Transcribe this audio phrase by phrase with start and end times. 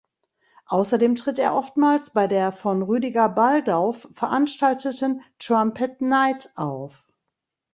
[0.65, 7.11] Außerdem tritt er oftmals bei der von Rüdiger Baldauf veranstalteten "Trumpet Night" auf.